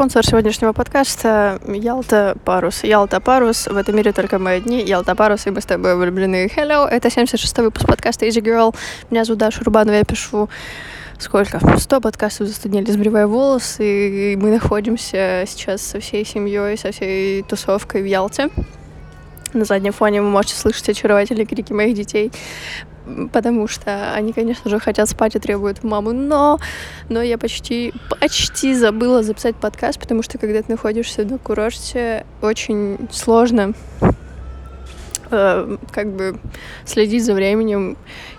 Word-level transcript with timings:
Спонсор 0.00 0.24
сегодняшнего 0.24 0.72
подкаста— 0.72 1.60
Ялта 1.68 2.34
Парус. 2.46 2.84
Ялта 2.84 3.20
Парус. 3.20 3.66
В 3.66 3.76
этом 3.76 3.96
мире 3.96 4.12
только 4.12 4.38
мы 4.38 4.52
одни. 4.52 4.82
Ялта 4.82 5.14
Парус, 5.14 5.46
и 5.46 5.50
мы 5.50 5.60
с 5.60 5.66
тобой 5.66 5.94
влюблены. 5.94 6.46
Hello, 6.56 6.88
это 6.88 7.08
76-й 7.08 7.62
выпуск 7.62 7.86
подкаста 7.86 8.24
Easy 8.24 8.40
Girl. 8.40 8.74
Меня 9.10 9.26
зовут 9.26 9.40
Даша 9.40 9.62
Рубанова, 9.62 9.96
я 9.96 10.04
пишу 10.04 10.48
сколько? 11.18 11.60
100 11.76 12.00
подкастов 12.00 12.46
застуднили, 12.46 12.90
сбривая 12.90 13.26
волосы, 13.26 14.32
и 14.32 14.36
мы 14.36 14.52
находимся 14.52 15.44
сейчас 15.46 15.82
со 15.82 16.00
всей 16.00 16.24
семьей, 16.24 16.78
со 16.78 16.92
всей 16.92 17.42
тусовкой 17.42 18.00
в 18.00 18.06
Ялте. 18.06 18.48
На 19.52 19.66
заднем 19.66 19.92
фоне 19.92 20.22
вы 20.22 20.30
можете 20.30 20.54
слышать 20.54 20.88
очаровательные 20.88 21.44
крики 21.44 21.74
моих 21.74 21.94
детей 21.94 22.32
потому 23.32 23.66
что 23.68 24.12
они, 24.12 24.32
конечно 24.32 24.70
же, 24.70 24.78
хотят 24.78 25.08
спать 25.08 25.36
и 25.36 25.38
требуют 25.38 25.82
маму, 25.82 26.12
но, 26.12 26.58
но 27.08 27.22
я 27.22 27.38
почти, 27.38 27.92
почти 28.20 28.74
забыла 28.74 29.22
записать 29.22 29.56
подкаст, 29.56 29.98
потому 29.98 30.22
что 30.22 30.38
когда 30.38 30.62
ты 30.62 30.70
находишься 30.70 31.24
на 31.24 31.38
курорте, 31.38 32.24
очень 32.42 32.98
сложно 33.10 33.72
э, 35.30 35.76
как 35.92 36.12
бы 36.12 36.38
следить 36.84 37.24
за 37.24 37.34
временем, 37.34 37.96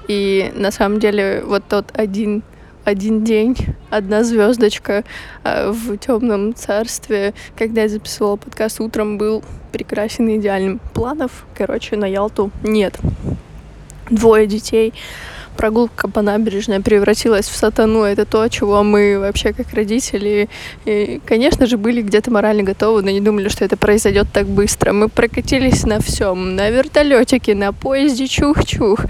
и 0.08 0.52
на 0.56 0.72
самом 0.72 1.00
деле 1.00 1.44
вот 1.46 1.64
тот 1.68 1.92
один 1.94 2.44
один 2.84 3.24
день, 3.24 3.56
одна 3.92 4.24
звездочка 4.24 5.04
э, 5.44 5.70
в 5.70 5.98
темном 5.98 6.56
царстве, 6.56 7.36
когда 7.56 7.84
я 7.84 7.90
записывала 7.90 8.38
подкаст 8.38 8.80
утром, 8.80 9.20
был 9.20 9.44
прекрасен 9.72 10.28
и 10.30 10.38
идеальным. 10.38 10.80
Планов, 10.94 11.46
короче, 11.56 11.96
на 11.96 12.06
Ялту 12.06 12.50
нет 12.64 13.00
двое 14.12 14.46
детей, 14.46 14.94
прогулка 15.58 16.08
по 16.08 16.22
набережной 16.22 16.80
превратилась 16.80 17.48
в 17.48 17.56
сатану. 17.56 18.04
Это 18.04 18.26
то, 18.26 18.48
чего 18.48 18.84
мы 18.84 19.20
вообще 19.20 19.54
как 19.54 19.74
родители, 19.74 20.50
и, 20.86 21.20
конечно 21.26 21.66
же, 21.66 21.78
были 21.78 22.02
где-то 22.02 22.32
морально 22.32 22.64
готовы, 22.64 23.02
но 23.02 23.10
не 23.12 23.22
думали, 23.22 23.50
что 23.50 23.66
это 23.66 23.78
произойдет 23.78 24.28
так 24.34 24.48
быстро. 24.48 24.94
Мы 24.94 25.10
прокатились 25.10 25.84
на 25.84 26.00
всем, 26.00 26.56
на 26.56 26.70
вертолетике, 26.70 27.56
на 27.56 27.74
поезде 27.74 28.28
чух-чух. 28.28 29.06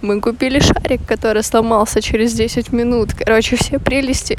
Мы 0.00 0.20
купили 0.20 0.60
шарик, 0.60 1.00
который 1.06 1.42
сломался 1.42 2.00
через 2.00 2.32
10 2.32 2.72
минут. 2.72 3.10
Короче, 3.18 3.56
все 3.56 3.80
прелести 3.80 4.38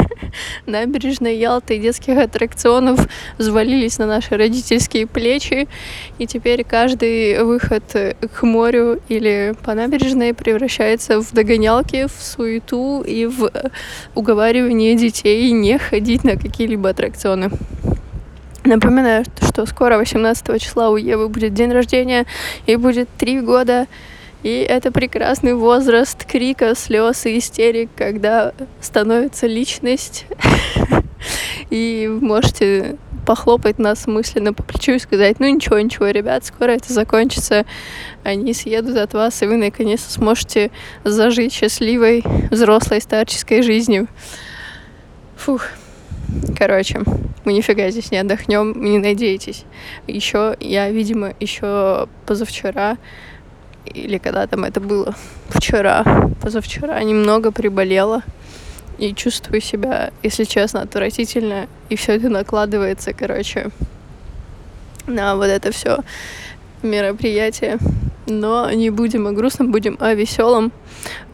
набережной 0.66 1.36
Ялты 1.36 1.76
и 1.76 1.78
детских 1.78 2.16
аттракционов 2.16 3.06
взвалились 3.36 3.98
на 3.98 4.06
наши 4.06 4.34
родительские 4.34 5.06
плечи. 5.06 5.68
И 6.18 6.26
теперь 6.26 6.64
каждый 6.64 7.44
выход 7.44 7.82
к 8.32 8.42
морю 8.44 9.02
или 9.10 9.54
по 9.62 9.74
набережной 9.74 10.32
превращается 10.32 11.20
в 11.20 11.32
догонялки, 11.32 12.06
в 12.06 12.22
суету 12.22 13.02
и 13.02 13.26
в 13.26 13.50
уговаривание 14.14 14.94
детей 14.94 15.50
не 15.50 15.78
ходить 15.78 16.24
на 16.24 16.38
какие-либо 16.38 16.88
аттракционы. 16.88 17.50
Напоминаю, 18.64 19.26
что 19.46 19.66
скоро, 19.66 19.98
18 19.98 20.62
числа, 20.62 20.88
у 20.88 20.96
Евы 20.96 21.28
будет 21.28 21.52
день 21.52 21.72
рождения, 21.72 22.24
и 22.64 22.76
будет 22.76 23.10
три 23.18 23.42
года. 23.42 23.86
И 24.44 24.58
это 24.58 24.92
прекрасный 24.92 25.54
возраст 25.54 26.22
крика, 26.26 26.74
слез 26.74 27.24
и 27.24 27.38
истерик, 27.38 27.88
когда 27.96 28.52
становится 28.78 29.46
личность. 29.46 30.26
И 31.70 32.06
можете 32.20 32.98
похлопать 33.24 33.78
нас 33.78 34.06
мысленно 34.06 34.52
по 34.52 34.62
плечу 34.62 34.92
и 34.92 34.98
сказать, 34.98 35.40
ну 35.40 35.46
ничего, 35.46 35.80
ничего, 35.80 36.08
ребят, 36.08 36.44
скоро 36.44 36.72
это 36.72 36.92
закончится, 36.92 37.64
они 38.22 38.52
съедут 38.52 38.98
от 38.98 39.14
вас, 39.14 39.40
и 39.42 39.46
вы 39.46 39.56
наконец-то 39.56 40.12
сможете 40.12 40.70
зажить 41.04 41.54
счастливой 41.54 42.22
взрослой 42.50 43.00
старческой 43.00 43.62
жизнью. 43.62 44.08
Фух. 45.36 45.68
Короче, 46.58 47.00
мы 47.46 47.54
нифига 47.54 47.88
здесь 47.90 48.10
не 48.10 48.18
отдохнем, 48.18 48.74
не 48.82 48.98
надейтесь. 48.98 49.64
Еще 50.06 50.54
я, 50.60 50.90
видимо, 50.90 51.32
еще 51.40 52.08
позавчера 52.26 52.98
или 53.86 54.18
когда 54.18 54.46
там 54.46 54.64
это 54.64 54.80
было, 54.80 55.14
вчера, 55.48 56.04
позавчера, 56.40 57.02
немного 57.02 57.52
приболела 57.52 58.22
и 58.98 59.14
чувствую 59.14 59.60
себя, 59.60 60.12
если 60.22 60.44
честно, 60.44 60.82
отвратительно, 60.82 61.66
и 61.88 61.96
все 61.96 62.12
это 62.12 62.28
накладывается, 62.28 63.12
короче, 63.12 63.70
на 65.06 65.36
вот 65.36 65.46
это 65.46 65.72
все 65.72 65.98
мероприятие. 66.82 67.78
Но 68.26 68.70
не 68.70 68.88
будем 68.90 69.26
о 69.26 69.32
грустном, 69.32 69.70
будем 69.70 69.98
о 70.00 70.14
веселом. 70.14 70.72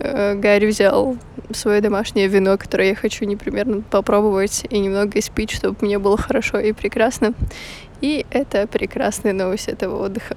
Э, 0.00 0.34
Гарри 0.34 0.67
взял 0.67 1.17
свое 1.53 1.81
домашнее 1.81 2.27
вино, 2.27 2.56
которое 2.59 2.88
я 2.88 2.94
хочу 2.97 3.25
непременно 3.25 3.82
попробовать 3.82 4.67
и 4.71 4.78
немного 4.78 5.19
испить, 5.19 5.53
чтобы 5.53 5.77
мне 5.82 5.99
было 5.99 6.17
хорошо 6.17 6.59
и 6.59 6.72
прекрасно. 6.72 7.34
И 8.00 8.27
это 8.31 8.67
прекрасная 8.67 9.32
новость 9.32 9.69
этого 9.69 10.05
отдыха. 10.05 10.37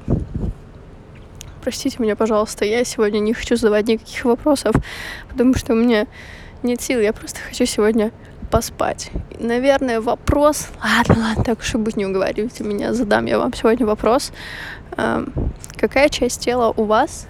Простите 1.63 1.96
меня, 2.00 2.18
пожалуйста, 2.18 2.66
я 2.66 2.84
сегодня 2.84 3.19
не 3.19 3.34
хочу 3.34 3.56
задавать 3.56 3.88
никаких 3.88 4.25
вопросов, 4.25 4.75
потому 5.29 5.53
что 5.53 5.72
у 5.72 5.75
меня 5.78 6.07
нет 6.62 6.81
сил, 6.81 7.00
я 7.00 7.13
просто 7.13 7.40
хочу 7.40 7.66
сегодня 7.66 8.12
поспать. 8.51 9.12
Наверное, 9.40 10.01
вопрос... 10.01 10.68
Ладно, 10.84 11.24
ладно, 11.24 11.44
так 11.46 11.59
уж 11.59 11.74
и 11.74 11.78
быть, 11.78 11.96
не 11.96 12.06
уговаривайте 12.06 12.66
меня, 12.66 12.94
задам 12.94 13.28
я 13.28 13.40
вам 13.40 13.53
сегодня 13.53 13.85
вопрос. 13.85 14.34
Эм, 14.97 15.31
какая 15.78 16.09
часть 16.09 16.41
тела 16.41 16.74
у 16.75 16.84
вас 16.84 17.28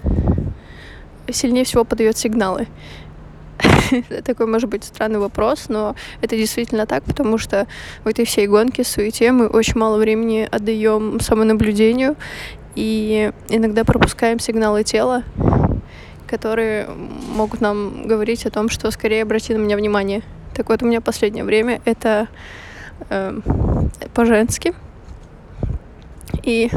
сильнее 1.29 1.63
всего 1.63 1.83
подает 1.83 2.17
сигналы? 2.17 2.67
Такой, 4.25 4.47
может 4.47 4.67
быть, 4.67 4.83
странный 4.83 5.19
вопрос, 5.19 5.65
но 5.69 5.95
это 6.21 6.35
действительно 6.35 6.87
так, 6.87 7.03
потому 7.03 7.37
что 7.37 7.67
в 8.03 8.07
этой 8.07 8.25
всей 8.25 8.47
гонке, 8.47 8.83
суете 8.83 9.31
мы 9.31 9.47
очень 9.47 9.77
мало 9.77 9.97
времени 9.97 10.49
отдаем 10.51 11.19
самонаблюдению, 11.19 12.15
и 12.75 13.31
иногда 13.49 13.83
пропускаем 13.83 14.39
сигналы 14.39 14.83
тела, 14.83 15.23
которые 16.27 16.87
могут 17.35 17.61
нам 17.61 18.07
говорить 18.07 18.45
о 18.45 18.51
том, 18.51 18.69
что 18.69 18.89
скорее 18.91 19.23
обрати 19.23 19.53
на 19.53 19.57
меня 19.57 19.77
внимание. 19.77 20.23
Так 20.55 20.69
вот, 20.69 20.81
у 20.83 20.85
меня 20.85 21.01
последнее 21.01 21.43
время 21.43 21.81
это 21.85 22.27
э, 23.09 23.39
по-женски. 24.13 24.73
И 26.43 26.69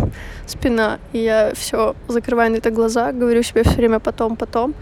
спина. 0.47 0.99
И 1.13 1.19
я 1.19 1.53
все 1.55 1.97
закрываю 2.09 2.53
на 2.53 2.57
это 2.57 2.71
глаза, 2.71 3.13
говорю 3.13 3.43
себе 3.43 3.65
все 3.65 3.75
время 3.75 3.99
потом, 3.99 4.37
потом. 4.37 4.75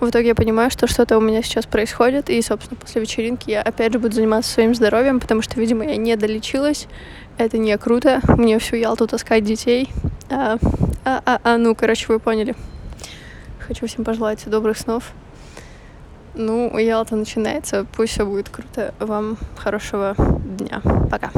В 0.00 0.08
итоге 0.08 0.28
я 0.28 0.34
понимаю, 0.34 0.70
что 0.70 0.86
что-то 0.86 1.16
у 1.16 1.20
меня 1.20 1.42
сейчас 1.42 1.66
происходит, 1.66 2.28
и, 2.28 2.42
собственно, 2.42 2.76
после 2.80 3.00
вечеринки 3.00 3.50
я 3.50 3.62
опять 3.62 3.92
же 3.92 4.00
буду 4.00 4.14
заниматься 4.14 4.50
своим 4.50 4.74
здоровьем, 4.74 5.20
потому 5.20 5.42
что, 5.42 5.60
видимо, 5.60 5.84
я 5.84 5.96
не 5.96 6.16
долечилась. 6.16 6.88
Это 7.38 7.56
не 7.58 7.76
круто. 7.78 8.20
Мне 8.36 8.58
всю 8.58 8.76
Ялту 8.76 9.06
таскать 9.06 9.44
детей. 9.44 9.90
А, 10.34 10.56
а, 11.04 11.22
а, 11.26 11.40
а, 11.44 11.58
ну, 11.58 11.74
короче, 11.74 12.06
вы 12.08 12.18
поняли. 12.18 12.54
Хочу 13.60 13.86
всем 13.86 14.02
пожелать 14.02 14.42
добрых 14.46 14.78
снов. 14.78 15.12
Ну, 16.34 16.78
Ялта 16.78 17.16
начинается. 17.16 17.86
Пусть 17.94 18.14
все 18.14 18.24
будет 18.24 18.48
круто. 18.48 18.94
Вам 18.98 19.36
хорошего 19.56 20.14
дня. 20.16 20.80
Пока. 21.10 21.30